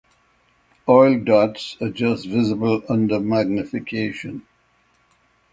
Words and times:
Oil 0.89 1.19
dots 1.23 1.77
are 1.79 1.91
just 1.91 2.25
visible 2.25 2.81
under 2.89 3.19
magnification. 3.19 4.47